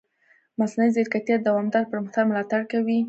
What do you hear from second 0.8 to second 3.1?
ځیرکتیا د دوامدار پرمختګ ملاتړ کوي.